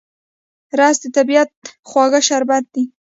[0.79, 1.51] رس د طبیعت
[1.89, 2.83] خواږه شربت دی